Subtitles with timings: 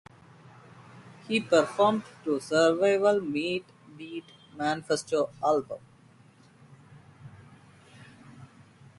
[1.27, 3.65] He has performed on several Meat
[3.95, 4.25] Beat
[4.57, 5.79] Manifesto albums.